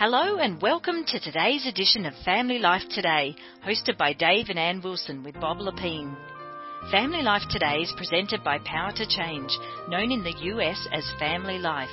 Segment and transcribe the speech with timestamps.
[0.00, 4.80] Hello and welcome to today's edition of Family Life Today, hosted by Dave and Ann
[4.82, 6.16] Wilson with Bob Lepine.
[6.90, 9.52] Family Life Today is presented by Power to Change,
[9.90, 11.90] known in the US as Family Life.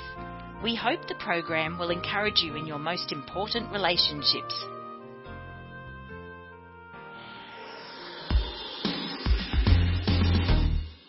[0.64, 4.54] We hope the program will encourage you in your most important relationships.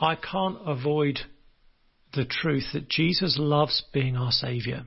[0.02, 1.22] I can't avoid
[2.14, 4.82] the truth that Jesus loves being our Saviour.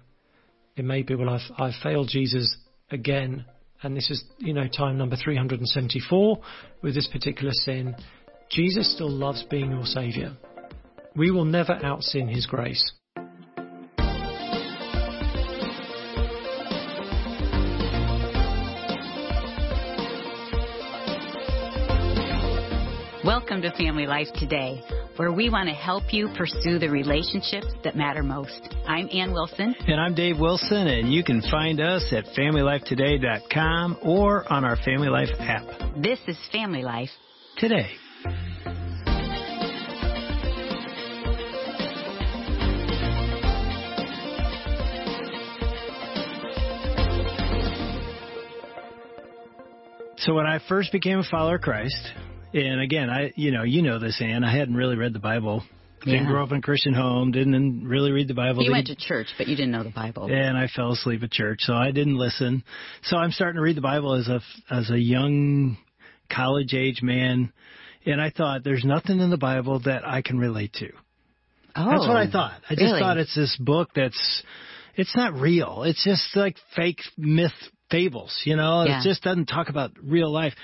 [0.74, 2.56] It may be, well, I've, I've failed Jesus
[2.90, 3.44] again,
[3.82, 6.38] and this is, you know, time number 374
[6.82, 7.94] with this particular sin.
[8.50, 10.32] Jesus still loves being your Saviour.
[11.14, 12.90] We will never out sin His grace.
[23.22, 24.82] Welcome to Family Life Today,
[25.16, 28.74] where we want to help you pursue the relationships that matter most.
[28.86, 29.74] I'm Ann Wilson.
[29.86, 35.08] And I'm Dave Wilson, and you can find us at FamilyLifeToday.com or on our Family
[35.08, 35.64] Life app.
[35.96, 37.10] This is Family Life
[37.58, 37.90] Today.
[50.18, 51.96] So when I first became a follower of Christ,
[52.54, 54.44] and again, I you know you know this, Ann.
[54.44, 55.62] I hadn't really read the Bible.
[56.04, 56.30] Didn't Yeah.
[56.30, 57.30] grow up in a Christian home.
[57.30, 58.62] Didn't really read the Bible.
[58.62, 60.24] You didn't- went to church, but you didn't know the Bible.
[60.30, 62.64] and I fell asleep at church, so I didn't listen.
[63.02, 65.76] So I'm starting to read the Bible as a as a young
[66.28, 67.52] college age man,
[68.04, 70.90] and I thought there's nothing in the Bible that I can relate to.
[71.76, 72.60] Oh, That's what I oh, thought.
[72.68, 73.00] I just really?
[73.00, 74.42] thought it's this book that's
[74.96, 75.84] it's not real.
[75.84, 77.52] It's just like fake myth
[77.90, 78.84] fables, you know.
[78.84, 79.00] Yeah.
[79.00, 80.54] It just doesn't talk about real life.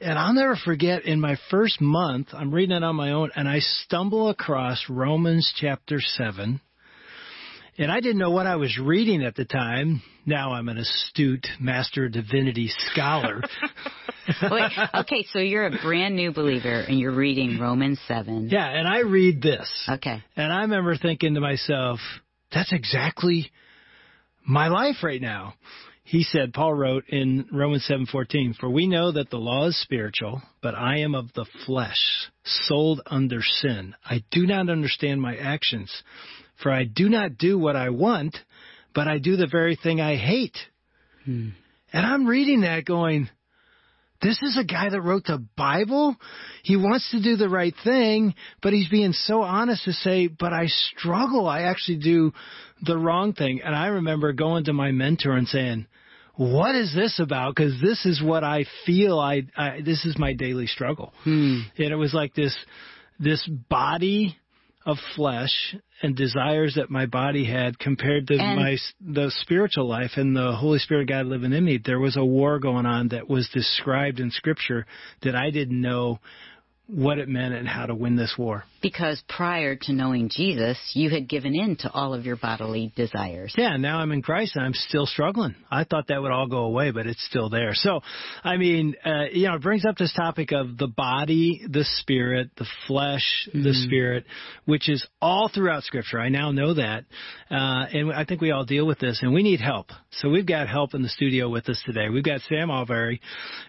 [0.00, 3.48] And I'll never forget in my first month, I'm reading it on my own and
[3.48, 6.60] I stumble across Romans chapter 7.
[7.78, 10.02] And I didn't know what I was reading at the time.
[10.24, 13.42] Now I'm an astute master of divinity scholar.
[14.50, 18.48] Wait, okay, so you're a brand new believer and you're reading Romans 7.
[18.50, 19.68] yeah, and I read this.
[19.88, 20.22] Okay.
[20.36, 21.98] And I remember thinking to myself,
[22.52, 23.50] that's exactly
[24.46, 25.54] my life right now.
[26.08, 30.40] He said, Paul wrote in Romans 7:14, "For we know that the law is spiritual,
[30.62, 33.94] but I am of the flesh, sold under sin.
[34.06, 36.02] I do not understand my actions,
[36.56, 38.42] for I do not do what I want,
[38.94, 40.56] but I do the very thing I hate."
[41.26, 41.50] Hmm.
[41.92, 43.28] And I'm reading that going,
[44.22, 46.16] this is a guy that wrote the Bible.
[46.62, 50.52] He wants to do the right thing, but he's being so honest to say, but
[50.52, 51.46] I struggle.
[51.46, 52.32] I actually do
[52.82, 53.60] the wrong thing.
[53.62, 55.86] And I remember going to my mentor and saying,
[56.38, 57.54] what is this about?
[57.56, 59.18] Because this is what I feel.
[59.18, 61.12] I, I this is my daily struggle.
[61.24, 61.62] Hmm.
[61.76, 62.56] And it was like this,
[63.18, 64.36] this body
[64.86, 70.12] of flesh and desires that my body had compared to And- my the spiritual life
[70.16, 71.80] and the Holy Spirit God living in me.
[71.84, 74.86] There was a war going on that was described in Scripture
[75.22, 76.20] that I didn't know
[76.88, 78.64] what it meant and how to win this war.
[78.80, 83.52] Because prior to knowing Jesus, you had given in to all of your bodily desires.
[83.58, 85.54] Yeah, now I'm in Christ and I'm still struggling.
[85.70, 87.74] I thought that would all go away, but it's still there.
[87.74, 88.00] So,
[88.42, 92.50] I mean, uh, you know, it brings up this topic of the body, the spirit,
[92.56, 94.24] the flesh, the spirit,
[94.64, 96.20] which is all throughout Scripture.
[96.20, 97.04] I now know that.
[97.50, 99.88] Uh, and I think we all deal with this and we need help.
[100.12, 102.08] So we've got help in the studio with us today.
[102.08, 103.20] We've got Sam Allberry,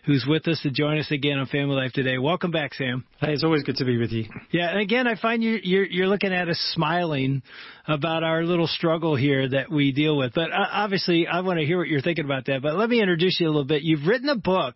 [0.06, 2.18] who's with us to join us again on Family Life today.
[2.18, 3.04] Welcome back, Sam.
[3.18, 4.26] Hey, it's always good to be with you.
[4.52, 7.44] Yeah, and again, I find you, you're you're looking at us smiling
[7.86, 10.34] about our little struggle here that we deal with.
[10.34, 12.62] But uh, obviously, I want to hear what you're thinking about that.
[12.62, 13.84] But let me introduce you a little bit.
[13.84, 14.76] You've written a book,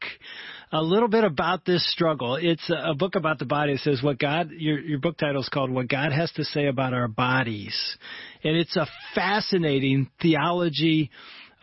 [0.74, 2.36] a little bit about this struggle.
[2.36, 3.74] It's a a book about the body.
[3.74, 4.50] It says what God.
[4.52, 7.98] Your your book title is called "What God Has to Say About Our Bodies,"
[8.44, 11.12] and it's a fascinating theology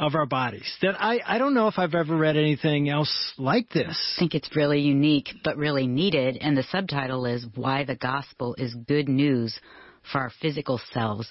[0.01, 3.69] of our bodies that I I don't know if I've ever read anything else like
[3.69, 3.97] this.
[4.17, 6.39] I think it's really unique, but really needed.
[6.41, 9.61] And the subtitle is Why the Gospel is Good News
[10.11, 11.31] for Our Physical Selves.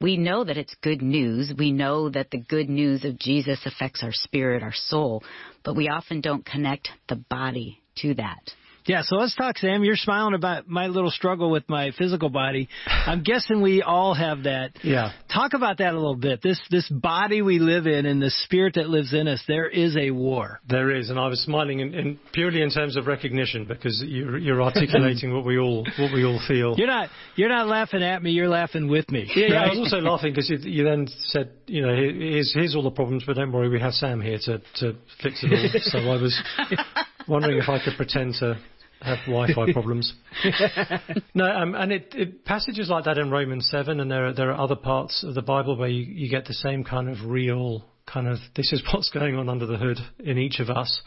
[0.00, 1.52] We know that it's good news.
[1.58, 5.24] We know that the good news of Jesus affects our spirit, our soul,
[5.64, 8.50] but we often don't connect the body to that.
[8.86, 9.82] Yeah, so let's talk, Sam.
[9.82, 12.68] You're smiling about my little struggle with my physical body.
[12.86, 14.72] I'm guessing we all have that.
[14.82, 15.12] Yeah.
[15.32, 16.42] Talk about that a little bit.
[16.42, 19.42] This this body we live in and the spirit that lives in us.
[19.48, 20.60] There is a war.
[20.68, 24.36] There is, and I was smiling in, in purely in terms of recognition because you're,
[24.36, 26.74] you're articulating what we all what we all feel.
[26.76, 28.32] You're not you're not laughing at me.
[28.32, 29.30] You're laughing with me.
[29.34, 32.76] Yeah, yeah, I was also laughing because you, you then said, you know, here's, here's
[32.76, 35.80] all the problems, but don't worry, we have Sam here to, to fix it all.
[35.80, 36.42] so I was
[37.28, 38.58] wondering if I could pretend to
[39.04, 40.12] have Wi-Fi problems.
[41.34, 44.50] no, um, and it, it passages like that in Romans seven, and there are there
[44.50, 47.84] are other parts of the Bible where you, you get the same kind of real
[48.06, 51.00] kind of this is what's going on under the hood in each of us,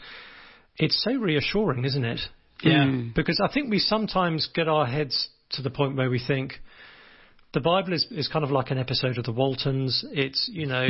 [0.78, 2.20] it's so reassuring, isn't it?
[2.62, 2.84] Yeah.
[2.84, 3.14] Mm.
[3.14, 6.54] Because I think we sometimes get our heads to the point where we think
[7.54, 10.04] the Bible is, is kind of like an episode of the Waltons.
[10.12, 10.88] It's, you know,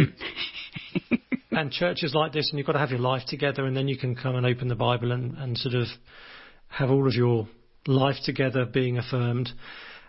[1.53, 3.97] and churches like this, and you've got to have your life together, and then you
[3.97, 5.87] can come and open the Bible and, and sort of
[6.69, 7.49] have all of your
[7.87, 9.51] life together being affirmed.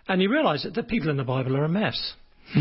[0.08, 2.14] And you realize that the people in the Bible are a mess.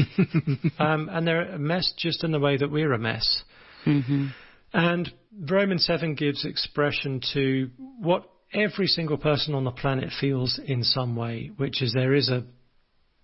[0.80, 3.44] um, and they're a mess just in the way that we're a mess.
[3.86, 4.28] Mm-hmm.
[4.74, 5.12] And
[5.50, 7.70] Romans 7 gives expression to
[8.00, 12.30] what every single person on the planet feels in some way, which is there is
[12.30, 12.44] a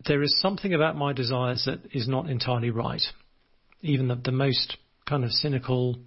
[0.06, 3.02] there is something about my desires that is not entirely right.
[3.82, 4.78] Even the, the most
[5.08, 5.98] kind of cynical,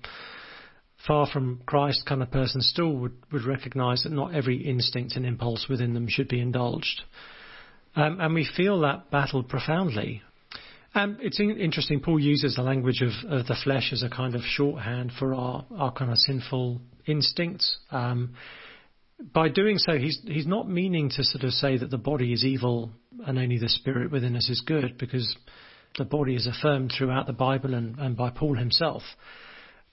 [1.07, 5.25] far from Christ kind of person still would, would recognize that not every instinct and
[5.25, 7.03] impulse within them should be indulged.
[7.95, 10.23] Um, and we feel that battle profoundly.
[10.95, 12.01] Um, it's in, interesting.
[12.01, 15.65] Paul uses the language of, of, the flesh as a kind of shorthand for our,
[15.77, 17.79] our kind of sinful instincts.
[17.91, 18.35] Um,
[19.33, 22.45] by doing so, he's he's not meaning to sort of say that the body is
[22.45, 22.91] evil
[23.27, 25.37] and only the spirit within us is good, because
[25.97, 29.03] the body is affirmed throughout the Bible and, and by Paul himself.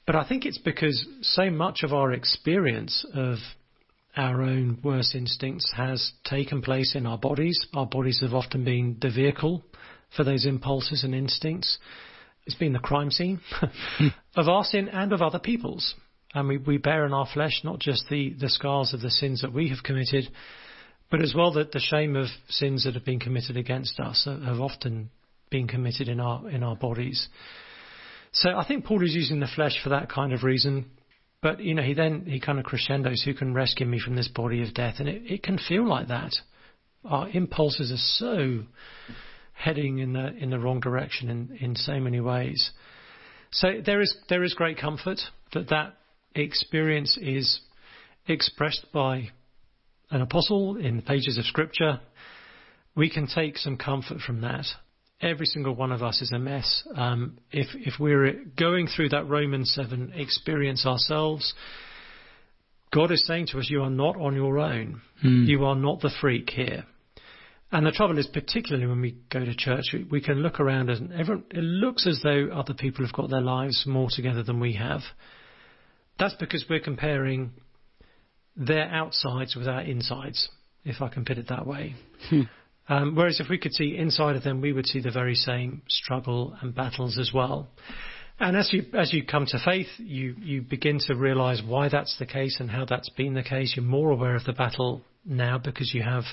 [0.05, 3.37] But I think it's because so much of our experience of
[4.15, 7.65] our own worst instincts has taken place in our bodies.
[7.73, 9.63] Our bodies have often been the vehicle
[10.15, 11.77] for those impulses and instincts.
[12.45, 13.41] It's been the crime scene
[14.35, 15.95] of our sin and of other people's.
[16.33, 19.41] And we, we bear in our flesh not just the, the scars of the sins
[19.41, 20.25] that we have committed,
[21.09, 24.39] but as well that the shame of sins that have been committed against us uh,
[24.41, 25.09] have often
[25.49, 27.29] been committed in our in our bodies.
[28.35, 30.91] So I think Paul is using the flesh for that kind of reason.
[31.41, 34.27] But you know, he then he kind of crescendos, who can rescue me from this
[34.27, 34.95] body of death?
[34.99, 36.33] And it, it can feel like that.
[37.05, 38.63] Our impulses are so
[39.53, 42.71] heading in the in the wrong direction in, in so many ways.
[43.51, 45.19] So there is there is great comfort
[45.53, 45.95] that that
[46.33, 47.61] experience is
[48.27, 49.29] expressed by
[50.11, 52.01] an apostle in the pages of scripture.
[52.95, 54.65] We can take some comfort from that.
[55.21, 56.83] Every single one of us is a mess.
[56.95, 61.53] Um, if if we're going through that Romans seven experience ourselves,
[62.93, 65.01] God is saying to us, "You are not on your own.
[65.21, 65.45] Hmm.
[65.45, 66.85] You are not the freak here."
[67.71, 70.89] And the trouble is, particularly when we go to church, we, we can look around
[70.89, 74.59] and everyone, it looks as though other people have got their lives more together than
[74.59, 75.01] we have.
[76.19, 77.51] That's because we're comparing
[78.55, 80.47] their outsides with our insides,
[80.85, 81.95] if I can put it that way.
[82.87, 85.81] Um, whereas if we could see inside of them, we would see the very same
[85.89, 87.67] struggle and battles as well.
[88.39, 92.17] And as you as you come to faith, you you begin to realise why that's
[92.19, 93.73] the case and how that's been the case.
[93.75, 96.23] You're more aware of the battle now because you have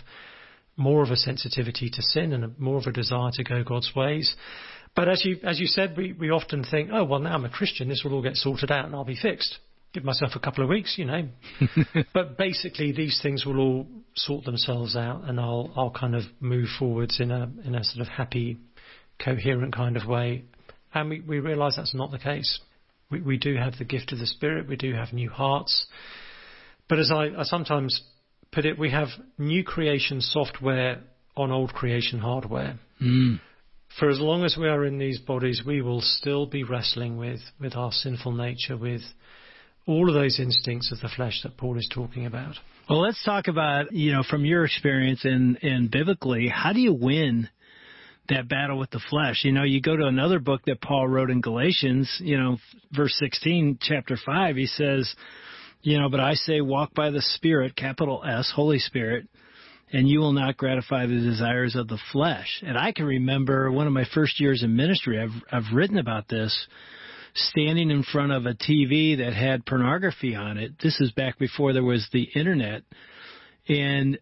[0.76, 3.93] more of a sensitivity to sin and a, more of a desire to go God's
[3.94, 4.34] ways.
[4.96, 7.50] But as you as you said, we, we often think, oh well, now I'm a
[7.50, 9.58] Christian, this will all get sorted out and I'll be fixed.
[9.93, 11.29] Give myself a couple of weeks, you know.
[12.15, 16.69] but basically, these things will all sort themselves out, and I'll I'll kind of move
[16.79, 18.59] forwards in a in a sort of happy,
[19.23, 20.44] coherent kind of way.
[20.94, 22.61] And we, we realise that's not the case.
[23.11, 24.67] We we do have the gift of the Spirit.
[24.69, 25.87] We do have new hearts.
[26.89, 28.03] But as I, I sometimes
[28.50, 29.09] put it, we have
[29.39, 31.00] new creation software
[31.37, 32.79] on old creation hardware.
[33.00, 33.41] Mm.
[33.99, 37.41] For as long as we are in these bodies, we will still be wrestling with,
[37.61, 39.03] with our sinful nature, with
[39.87, 42.55] all of those instincts of the flesh that Paul is talking about.
[42.89, 46.93] Well, let's talk about, you know, from your experience and, and biblically, how do you
[46.93, 47.48] win
[48.29, 49.43] that battle with the flesh?
[49.44, 52.58] You know, you go to another book that Paul wrote in Galatians, you know,
[52.93, 55.12] verse 16, chapter 5, he says,
[55.82, 59.27] you know, but I say walk by the Spirit, capital S, Holy Spirit,
[59.93, 62.62] and you will not gratify the desires of the flesh.
[62.65, 66.29] And I can remember one of my first years in ministry, I've, I've written about
[66.29, 66.67] this,
[67.34, 70.72] standing in front of a TV that had pornography on it.
[70.82, 72.82] This is back before there was the internet.
[73.69, 74.19] And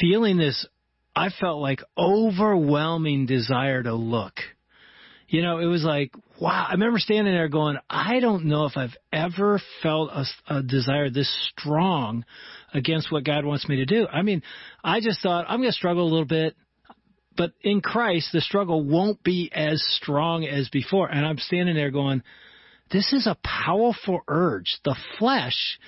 [0.00, 0.66] feeling this,
[1.14, 4.34] I felt like overwhelming desire to look.
[5.28, 6.66] You know, it was like, wow.
[6.68, 11.10] I remember standing there going, I don't know if I've ever felt a, a desire
[11.10, 12.24] this strong
[12.72, 14.06] against what God wants me to do.
[14.06, 14.42] I mean,
[14.82, 16.56] I just thought I'm going to struggle a little bit,
[17.36, 21.08] but in Christ, the struggle won't be as strong as before.
[21.08, 22.22] And I'm standing there going,
[22.90, 24.78] this is a powerful urge.
[24.84, 25.78] The flesh,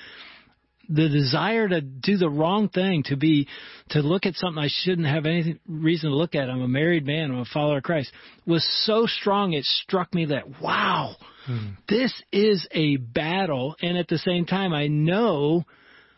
[0.89, 3.49] the desire to do the wrong thing, to be,
[3.91, 6.51] to look at something I shouldn't have any reason to look at.
[6.51, 7.31] I'm a married man.
[7.31, 8.13] I'm a follower of Christ.
[8.47, 9.53] Was so strong.
[9.53, 11.71] It struck me that wow, hmm.
[11.89, 13.77] this is a battle.
[13.83, 15.65] And at the same time, I know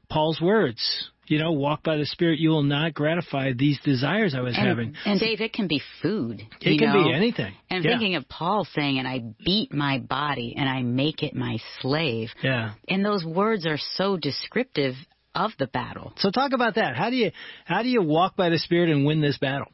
[0.09, 1.11] Paul's words.
[1.29, 4.67] You know, walk by the Spirit, you will not gratify these desires I was and,
[4.67, 4.95] having.
[5.05, 6.41] And Dave, it can be food.
[6.61, 7.05] It can know?
[7.05, 7.55] be anything.
[7.71, 7.91] And yeah.
[7.91, 12.31] thinking of Paul saying, and I beat my body and I make it my slave.
[12.43, 12.75] Yeah.
[12.89, 14.95] And those words are so descriptive
[15.35, 16.13] of the battle.
[16.17, 16.97] So talk about that.
[16.97, 17.31] How do you
[17.65, 19.69] how do you walk by the Spirit and win this battle?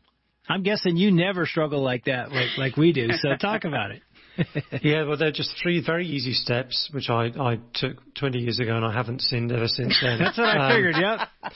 [0.49, 3.09] I'm guessing you never struggle like that, like like we do.
[3.13, 4.03] So talk about it.
[4.83, 8.75] yeah, well, they're just three very easy steps, which I, I took 20 years ago,
[8.77, 10.19] and I haven't sinned ever since then.
[10.21, 10.97] That's what I Um, figured.
[11.01, 11.27] yeah.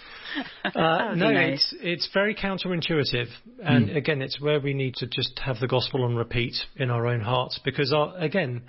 [0.62, 1.72] Uh, no, nice.
[1.72, 3.26] it's it's very counterintuitive,
[3.64, 7.06] and again, it's where we need to just have the gospel on repeat in our
[7.06, 8.62] own hearts, because our, again,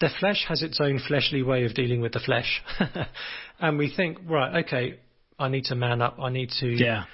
[0.00, 2.62] the flesh has its own fleshly way of dealing with the flesh,
[3.58, 5.00] and we think, right, okay,
[5.38, 7.04] I need to man up, I need to Yeah.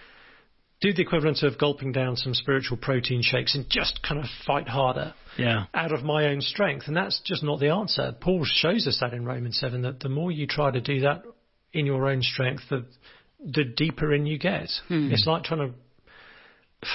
[0.80, 4.68] Do the equivalent of gulping down some spiritual protein shakes and just kind of fight
[4.68, 5.64] harder Yeah.
[5.72, 6.86] out of my own strength.
[6.86, 8.14] And that's just not the answer.
[8.20, 11.22] Paul shows us that in Romans 7 that the more you try to do that
[11.72, 12.84] in your own strength, the,
[13.40, 14.68] the deeper in you get.
[14.88, 15.10] Hmm.
[15.12, 15.74] It's like trying to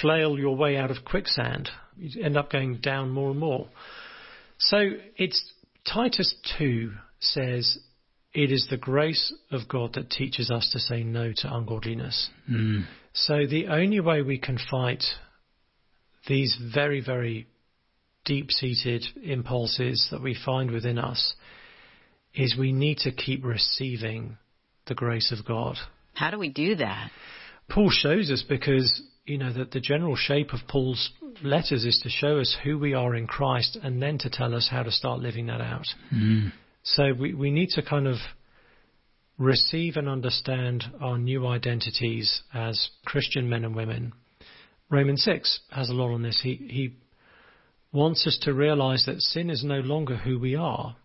[0.02, 1.70] flail your way out of quicksand.
[1.98, 3.68] You end up going down more and more.
[4.58, 4.78] So
[5.18, 5.54] it's
[5.92, 7.80] Titus 2 says,
[8.34, 12.30] It is the grace of God that teaches us to say no to ungodliness.
[12.50, 12.86] Mm.
[13.14, 15.04] So the only way we can fight
[16.28, 17.48] these very, very
[18.24, 21.34] deep seated impulses that we find within us
[22.34, 24.38] is we need to keep receiving
[24.88, 25.76] the grace of God.
[26.14, 27.12] How do we do that?
[27.70, 31.12] Paul shows us because, you know, that the general shape of Paul's
[31.44, 34.68] letters is to show us who we are in Christ and then to tell us
[34.70, 35.86] how to start living that out.
[36.14, 36.52] Mm.
[36.84, 38.18] So we, we need to kind of
[39.38, 44.14] receive and understand our new identities as Christian men and women.
[44.90, 46.40] Romans 6 has a lot on this.
[46.44, 46.96] He, he
[47.92, 50.96] wants us to realize that sin is no longer who we are.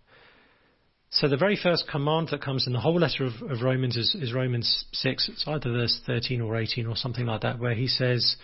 [1.11, 4.15] So the very first command that comes in the whole letter of, of Romans is,
[4.21, 5.29] is Romans 6.
[5.29, 8.37] It's either verse 13 or 18 or something like that, where he says,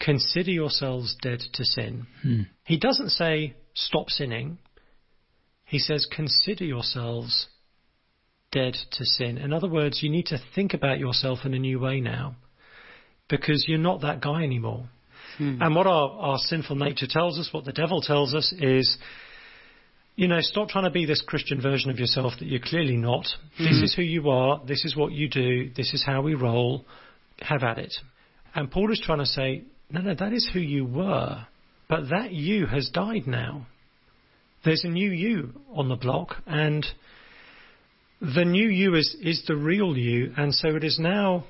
[0.00, 2.06] Consider yourselves dead to sin.
[2.22, 2.40] Hmm.
[2.64, 4.58] He doesn't say, Stop sinning.
[5.72, 7.46] He says, Consider yourselves
[8.50, 9.38] dead to sin.
[9.38, 12.36] In other words, you need to think about yourself in a new way now
[13.30, 14.90] because you're not that guy anymore.
[15.38, 15.62] Hmm.
[15.62, 18.98] And what our, our sinful nature tells us, what the devil tells us is,
[20.14, 23.26] you know, stop trying to be this Christian version of yourself that you're clearly not.
[23.56, 23.64] Hmm.
[23.64, 24.60] This is who you are.
[24.66, 25.70] This is what you do.
[25.74, 26.84] This is how we roll.
[27.40, 27.94] Have at it.
[28.54, 31.46] And Paul is trying to say, no, no, that is who you were.
[31.88, 33.68] But that you has died now.
[34.64, 36.86] There's a new you on the block, and
[38.20, 41.44] the new you is, is the real you, and so it is now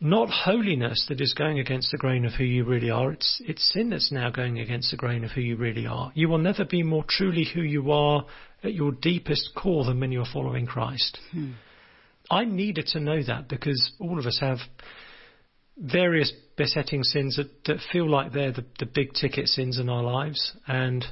[0.00, 3.12] not holiness that is going against the grain of who you really are.
[3.12, 6.12] It's, it's sin that's now going against the grain of who you really are.
[6.14, 8.24] You will never be more truly who you are
[8.62, 11.18] at your deepest core than when you're following Christ.
[11.32, 11.52] Hmm.
[12.30, 14.58] I needed to know that because all of us have
[15.76, 20.02] various besetting sins that, that feel like they're the, the big ticket sins in our
[20.02, 20.52] lives.
[20.66, 21.04] And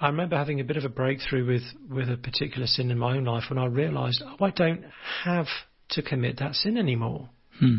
[0.00, 3.16] I remember having a bit of a breakthrough with, with a particular sin in my
[3.16, 4.84] own life when I realized, oh, I don't
[5.24, 5.46] have
[5.90, 7.30] to commit that sin anymore.
[7.58, 7.78] Hmm.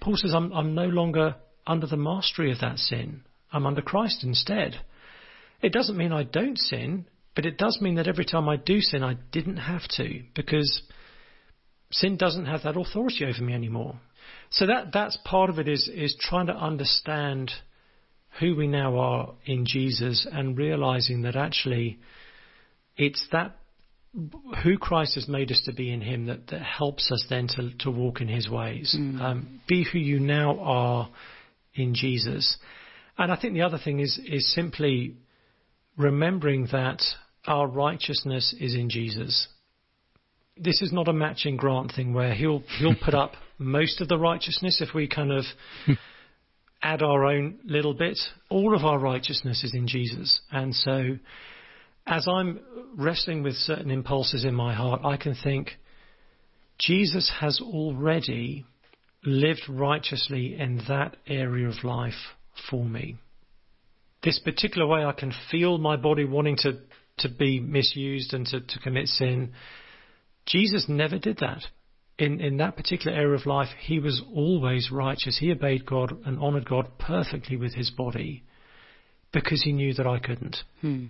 [0.00, 3.22] Paul says, I'm, I'm no longer under the mastery of that sin.
[3.52, 4.76] I'm under Christ instead.
[5.60, 8.80] It doesn't mean I don't sin, but it does mean that every time I do
[8.80, 10.82] sin, I didn't have to because
[11.90, 14.00] sin doesn't have that authority over me anymore.
[14.50, 17.52] So that, that's part of it is, is trying to understand
[18.40, 21.98] who we now are in Jesus and realizing that actually
[22.96, 23.56] it's that
[24.62, 27.70] who Christ has made us to be in Him that, that helps us then to,
[27.80, 28.94] to walk in His ways.
[29.20, 31.10] Um, be who you now are
[31.74, 32.56] in Jesus.
[33.18, 35.16] And I think the other thing is is simply
[35.96, 37.02] remembering that
[37.46, 39.48] our righteousness is in Jesus.
[40.56, 44.18] This is not a matching grant thing where he'll he'll put up most of the
[44.18, 45.44] righteousness if we kind of
[46.82, 48.18] add our own little bit.
[48.48, 50.40] All of our righteousness is in Jesus.
[50.50, 51.18] And so
[52.06, 52.60] as I'm
[52.96, 55.70] wrestling with certain impulses in my heart, I can think
[56.78, 58.64] Jesus has already
[59.24, 62.12] lived righteously in that area of life
[62.70, 63.16] for me.
[64.22, 66.78] This particular way I can feel my body wanting to,
[67.18, 69.52] to be misused and to, to commit sin.
[70.46, 71.62] Jesus never did that.
[72.18, 75.38] In, in that particular area of life, he was always righteous.
[75.38, 78.42] He obeyed God and honored God perfectly with his body
[79.32, 80.56] because he knew that I couldn't.
[80.80, 81.06] Hmm.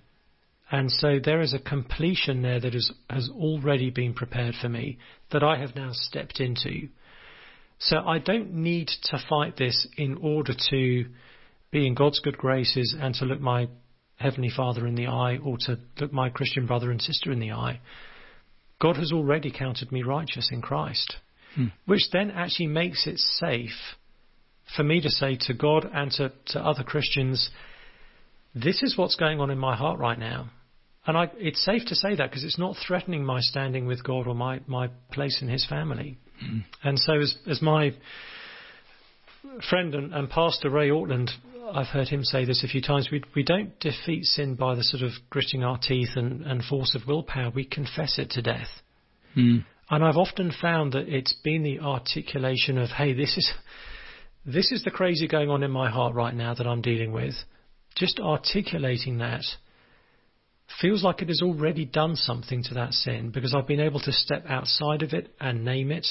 [0.71, 4.99] And so there is a completion there that is, has already been prepared for me
[5.31, 6.89] that I have now stepped into.
[7.79, 11.05] So I don't need to fight this in order to
[11.71, 13.69] be in God's good graces and to look my
[14.17, 17.53] Heavenly Father in the eye or to look my Christian brother and sister in the
[17.53, 17.81] eye.
[18.81, 21.17] God has already counted me righteous in Christ.
[21.55, 21.67] hmm.
[21.87, 23.97] which then actually makes it safe
[24.77, 27.51] for me to say to God and to, to other Christians,
[28.55, 30.51] this is what's going on in my heart right now.
[31.07, 34.27] And I, it's safe to say that because it's not threatening my standing with God
[34.27, 36.19] or my, my place in His family.
[36.45, 36.65] Mm.
[36.83, 37.95] And so, as, as my
[39.71, 41.31] friend and, and, pastor Ray Ortlund,
[41.73, 43.09] I've heard him say this a few times.
[43.11, 46.95] We, we don't defeat sin by the sort of gritting our teeth and, and force
[46.95, 47.51] of willpower.
[47.55, 48.69] We confess it to death.
[49.37, 49.65] Mm.
[49.91, 53.53] And I've often found that it's been the articulation of, hey, this is
[54.45, 57.35] this is the crazy going on in my heart right now that I'm dealing with.
[57.97, 59.43] Just articulating that
[60.81, 64.13] feels like it has already done something to that sin because I've been able to
[64.13, 66.07] step outside of it and name it,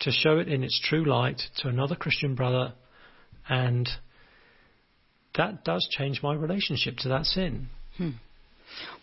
[0.00, 2.74] to show it in its true light to another Christian brother,
[3.48, 3.88] and
[5.36, 7.68] that does change my relationship to that sin.
[7.96, 8.10] Hmm.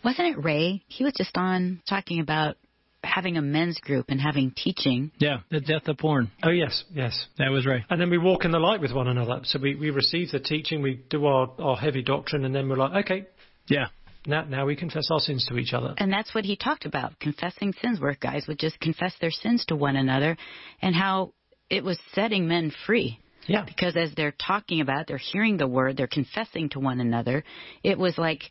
[0.04, 0.82] Wasn't it Ray?
[0.88, 2.56] He was just on talking about
[3.02, 5.10] having a men's group and having teaching.
[5.18, 6.30] Yeah, the death of porn.
[6.42, 7.82] Oh yes, yes, that was right.
[7.90, 9.40] And then we walk in the light with one another.
[9.44, 12.76] So we we receive the teaching, we do our our heavy doctrine, and then we're
[12.76, 13.26] like, okay,
[13.68, 13.86] yeah,
[14.26, 15.94] now, now we confess our sins to each other.
[15.98, 19.64] And that's what he talked about confessing sins, where guys would just confess their sins
[19.66, 20.36] to one another,
[20.82, 21.32] and how
[21.70, 23.20] it was setting men free.
[23.46, 23.64] Yeah.
[23.64, 27.44] Because as they're talking about they're hearing the word, they're confessing to one another.
[27.82, 28.42] It was like.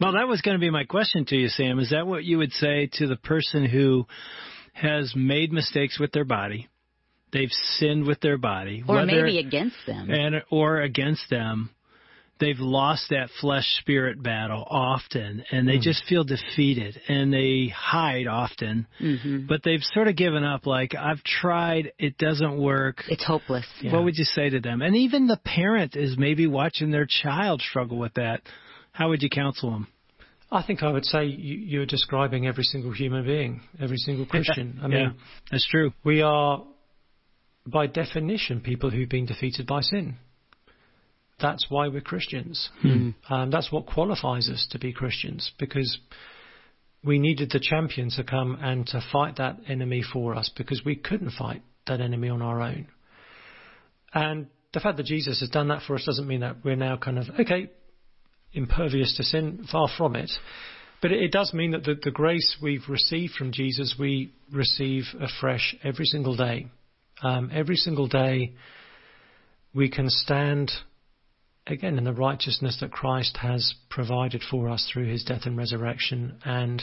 [0.00, 1.78] Well, that was going to be my question to you, Sam.
[1.78, 4.06] Is that what you would say to the person who
[4.72, 6.68] has made mistakes with their body?
[7.32, 11.70] They've sinned with their body, or maybe against them, and or against them
[12.40, 15.82] they've lost that flesh spirit battle often and they mm.
[15.82, 19.46] just feel defeated and they hide often mm-hmm.
[19.46, 23.92] but they've sort of given up like i've tried it doesn't work it's hopeless yeah.
[23.92, 27.60] what would you say to them and even the parent is maybe watching their child
[27.60, 28.40] struggle with that
[28.92, 29.86] how would you counsel them
[30.52, 34.80] I think I would say you, are describing every single human being, every single Christian.
[34.82, 35.10] I mean, yeah,
[35.48, 35.92] that's true.
[36.02, 36.64] We are,
[37.64, 40.16] by definition, people who've been defeated by sin
[41.40, 42.70] that's why we're Christians.
[42.80, 43.10] Hmm.
[43.28, 45.98] Um, that's what qualifies us to be Christians because
[47.04, 50.96] we needed the champion to come and to fight that enemy for us because we
[50.96, 52.88] couldn't fight that enemy on our own.
[54.12, 56.96] And the fact that Jesus has done that for us doesn't mean that we're now
[56.96, 57.70] kind of, okay,
[58.52, 60.30] impervious to sin, far from it.
[61.02, 65.74] But it, does mean that the, the grace we've received from Jesus, we receive afresh
[65.82, 66.66] every single day.
[67.22, 68.52] Um, every single day,
[69.74, 70.70] we can stand
[71.70, 76.38] again, in the righteousness that Christ has provided for us through his death and resurrection.
[76.44, 76.82] And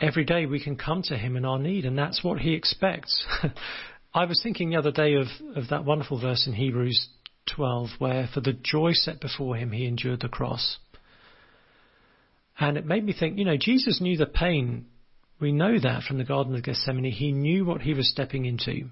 [0.00, 3.24] every day we can come to him in our need, and that's what he expects.
[4.14, 7.08] I was thinking the other day of, of that wonderful verse in Hebrews
[7.54, 10.78] 12 where, for the joy set before him, he endured the cross.
[12.58, 14.86] And it made me think, you know, Jesus knew the pain.
[15.40, 17.10] We know that from the Garden of Gethsemane.
[17.10, 18.90] He knew what he was stepping into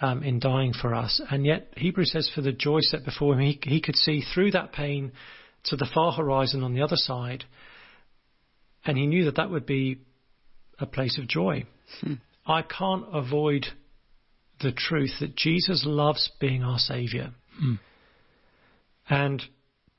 [0.00, 1.20] um, in dying for us.
[1.30, 4.52] And yet, Hebrews says, for the joy set before him, he, he could see through
[4.52, 5.12] that pain
[5.64, 7.44] to the far horizon on the other side.
[8.84, 10.00] And he knew that that would be
[10.78, 11.64] a place of joy.
[12.00, 12.14] Hmm.
[12.46, 13.66] I can't avoid
[14.60, 17.30] the truth that Jesus loves being our Saviour.
[17.58, 17.74] Hmm.
[19.08, 19.42] And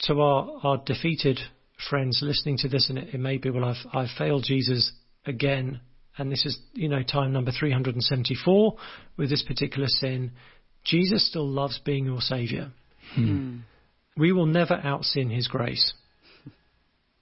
[0.02, 1.40] to our, our defeated
[1.90, 4.92] friends listening to this, and it, it may be, well, I've, I've failed Jesus
[5.26, 5.82] again
[6.18, 8.76] and this is, you know, time number 374
[9.18, 10.32] with this particular sin,
[10.84, 12.72] Jesus still loves being your Saviour.
[13.14, 13.60] Hmm.
[14.18, 15.94] We will never out sin His grace.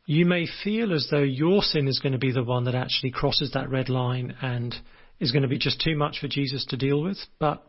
[0.06, 3.12] You may feel as though your sin is going to be the one that actually
[3.12, 4.76] crosses that red line and
[5.20, 7.64] is going to be just too much for Jesus to deal with, but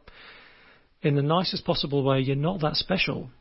[1.03, 3.31] in the nicest possible way, you're not that special.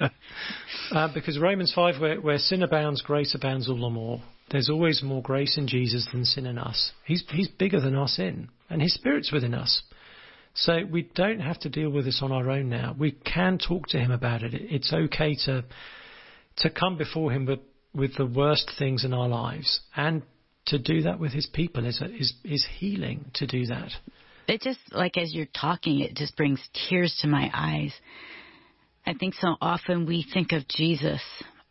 [0.92, 4.20] uh, because Romans 5, where, where sin abounds, grace abounds all the more.
[4.50, 6.92] There's always more grace in Jesus than sin in us.
[7.04, 9.82] He's, he's bigger than our sin, and His Spirit's within us.
[10.54, 12.94] So we don't have to deal with this on our own now.
[12.98, 14.52] We can talk to Him about it.
[14.54, 15.64] It's okay to
[16.56, 17.60] to come before Him with,
[17.94, 20.22] with the worst things in our lives, and
[20.66, 23.30] to do that with His people is is is healing.
[23.34, 23.90] To do that.
[24.48, 27.92] It just like as you're talking, it just brings tears to my eyes.
[29.06, 31.22] I think so often we think of Jesus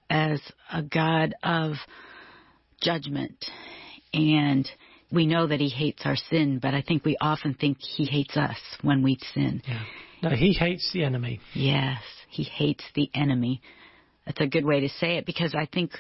[0.10, 1.74] as a God of
[2.82, 3.46] judgment.
[4.14, 4.70] And
[5.12, 8.38] we know that he hates our sin, but I think we often think he hates
[8.38, 9.62] us when we sin.
[9.68, 9.84] Yeah.
[10.22, 11.40] No, he hates the enemy.
[11.54, 13.62] Yes, he hates the enemy.
[14.26, 15.92] That's a good way to say it because I think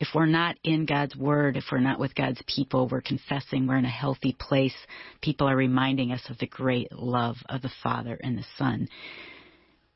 [0.00, 3.78] if we're not in God's Word, if we're not with God's people, we're confessing we're
[3.78, 4.74] in a healthy place.
[5.22, 8.88] People are reminding us of the great love of the Father and the Son.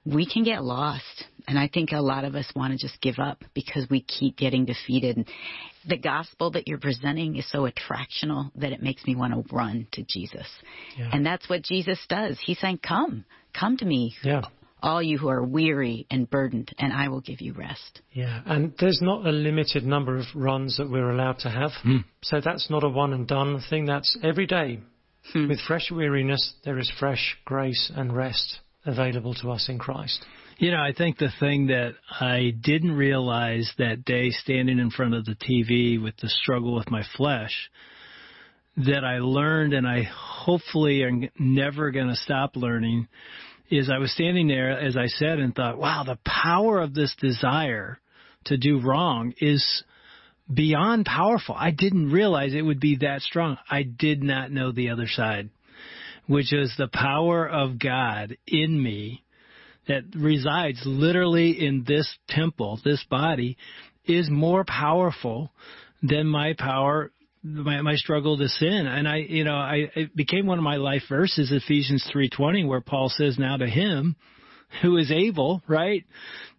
[0.04, 1.24] We can get lost.
[1.48, 4.36] And I think a lot of us want to just give up because we keep
[4.36, 5.28] getting defeated.
[5.88, 9.88] The gospel that you're presenting is so attractional that it makes me want to run
[9.92, 10.46] to Jesus.
[10.96, 11.10] Yeah.
[11.12, 12.38] And that's what Jesus does.
[12.44, 13.24] He's saying, Come,
[13.58, 14.14] come to me.
[14.22, 14.42] Yeah.
[14.80, 18.00] All you who are weary and burdened, and I will give you rest.
[18.10, 21.70] Yeah, and there's not a limited number of runs that we're allowed to have.
[21.84, 21.98] Hmm.
[22.24, 23.84] So that's not a one and done thing.
[23.84, 24.80] That's every day.
[25.32, 25.46] Hmm.
[25.48, 30.25] With fresh weariness, there is fresh grace and rest available to us in Christ.
[30.59, 35.14] You know, I think the thing that I didn't realize that day standing in front
[35.14, 37.71] of the TV with the struggle with my flesh
[38.77, 43.09] that I learned and I hopefully am never going to stop learning
[43.71, 47.14] is I was standing there, as I said, and thought, wow, the power of this
[47.18, 47.99] desire
[48.45, 49.85] to do wrong is
[50.53, 51.55] beyond powerful.
[51.59, 53.57] I didn't realize it would be that strong.
[53.71, 55.51] I did not know the other side
[56.26, 59.24] which is the power of God in me
[59.88, 63.56] that resides literally in this temple, this body,
[64.04, 65.52] is more powerful
[66.02, 67.11] than my power
[67.44, 68.87] my, my struggle to sin.
[68.87, 72.80] And i you know i it became one of my life verses ephesians 3:20 where
[72.80, 74.16] paul says now to him
[74.80, 76.04] who is able right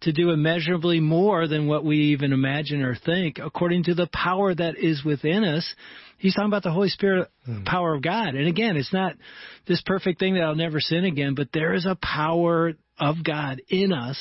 [0.02, 4.54] to do immeasurably more than what we even imagine or think according to the power
[4.54, 5.74] that is within us
[6.24, 7.66] He's talking about the Holy Spirit mm.
[7.66, 8.28] power of God.
[8.28, 9.14] And again, it's not
[9.68, 13.60] this perfect thing that I'll never sin again, but there is a power of God
[13.68, 14.18] in us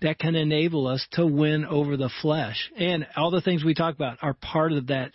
[0.00, 2.70] that can enable us to win over the flesh.
[2.78, 5.12] And all the things we talk about are part of that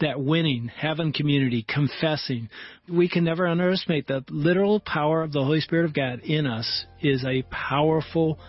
[0.00, 2.48] that winning, having community, confessing.
[2.88, 6.86] We can never underestimate the literal power of the Holy Spirit of God in us
[7.00, 8.40] is a powerful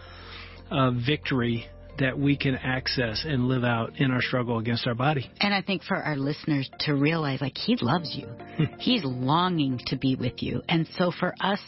[0.72, 1.68] uh, victory
[2.00, 5.30] that we can access and live out in our struggle against our body.
[5.40, 8.26] And I think for our listeners to realize, like, He loves you.
[8.26, 8.80] Hmm.
[8.80, 10.62] He's longing to be with you.
[10.68, 11.62] And so for us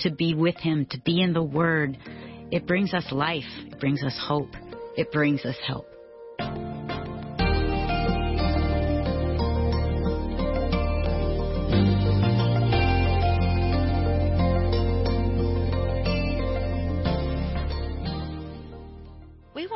[0.00, 1.98] to be with Him, to be in the Word,
[2.50, 4.50] it brings us life, it brings us hope,
[4.96, 5.86] it brings us help.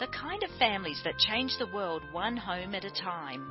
[0.00, 3.50] the kind of families that change the world one home at a time.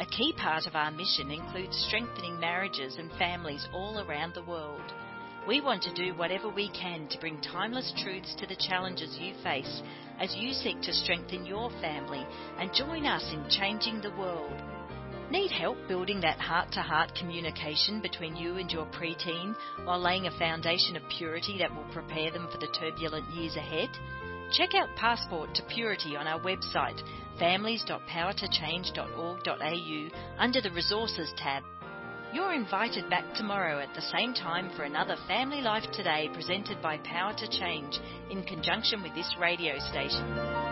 [0.00, 4.82] A key part of our mission includes strengthening marriages and families all around the world.
[5.46, 9.34] We want to do whatever we can to bring timeless truths to the challenges you
[9.44, 9.80] face
[10.18, 12.26] as you seek to strengthen your family
[12.58, 14.60] and join us in changing the world.
[15.30, 20.26] Need help building that heart to heart communication between you and your preteen while laying
[20.26, 23.90] a foundation of purity that will prepare them for the turbulent years ahead?
[24.52, 27.02] Check out Passport to Purity on our website,
[27.38, 31.62] families.powertochange.org.au, under the Resources tab.
[32.32, 36.98] You're invited back tomorrow at the same time for another Family Life Today presented by
[36.98, 37.98] Power to Change
[38.30, 40.65] in conjunction with this radio station.